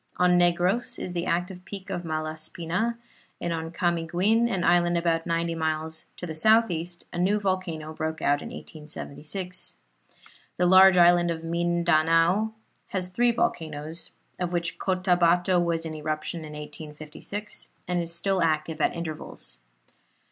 [0.17, 2.97] On Negros is the active peak of Malaspina,
[3.39, 8.19] and on Camiguin, an island about ninety miles to the southeast, a new volcano broke
[8.19, 9.75] out in 1876.
[10.57, 12.51] The large island of Mindanao
[12.87, 14.09] has three volcanoes,
[14.39, 19.59] of which Cottabato was in eruption in 1856 and is still active at intervals.